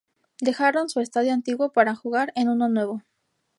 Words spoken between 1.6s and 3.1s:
para jugar en uno nuevo.